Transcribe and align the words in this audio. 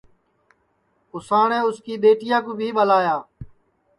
اُساٹؔے 1.15 1.59
اُس 1.65 1.77
کی 1.85 1.93
ٻیٹیا 2.01 2.37
کُو 2.45 2.51
بھی 2.59 2.67
ٻلایا 2.75 3.15